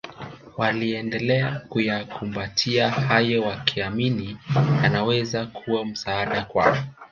[0.57, 4.37] waliendelea kuyakumbatia hayo wakiamini
[4.83, 6.77] yanaweza kuwa msaada kwao